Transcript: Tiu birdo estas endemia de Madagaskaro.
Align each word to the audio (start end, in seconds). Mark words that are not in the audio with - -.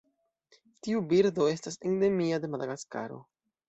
Tiu 0.87 1.03
birdo 1.13 1.47
estas 1.53 1.79
endemia 1.93 2.43
de 2.43 2.55
Madagaskaro. 2.57 3.27